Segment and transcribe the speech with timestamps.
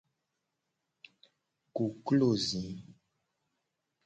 [1.75, 2.63] Koklo zi.